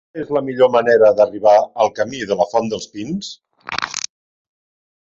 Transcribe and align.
Quina 0.13 0.21
és 0.25 0.29
la 0.35 0.41
millor 0.45 0.71
manera 0.75 1.11
d'arribar 1.19 1.53
al 1.85 1.93
camí 2.01 2.25
de 2.33 2.39
la 2.41 2.49
Font 2.55 2.73
dels 2.73 2.91
Pins? 2.97 3.31